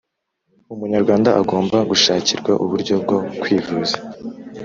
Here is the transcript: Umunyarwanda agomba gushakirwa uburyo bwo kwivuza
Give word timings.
Umunyarwanda 0.73 1.29
agomba 1.41 1.77
gushakirwa 1.89 2.51
uburyo 2.63 2.93
bwo 3.03 3.17
kwivuza 3.41 3.95